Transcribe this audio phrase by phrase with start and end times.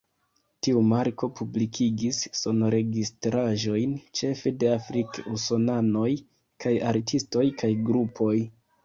[0.67, 6.09] Tiu marko publikigis sonregistraĵojn ĉefe de afrik-usonanoj
[6.67, 8.33] kaj artistoj kaj grupoj.